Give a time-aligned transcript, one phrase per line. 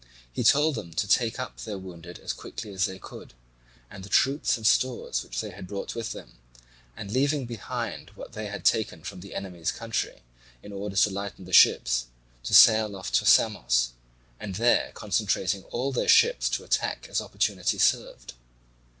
[0.33, 3.35] He told them to take up their wounded as quickly as they could
[3.87, 6.39] and the troops and stores which they had brought with them,
[6.97, 10.23] and leaving behind what they had taken from the enemy's country,
[10.63, 12.07] in order to lighten the ships,
[12.41, 13.91] to sail off to Samos,
[14.39, 18.33] and there concentrating all their ships to attack as opportunity served.